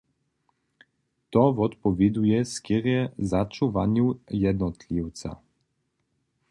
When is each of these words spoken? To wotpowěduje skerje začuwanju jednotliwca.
To 1.31 1.43
wotpowěduje 1.53 2.45
skerje 2.45 3.09
začuwanju 3.17 4.19
jednotliwca. 4.29 5.41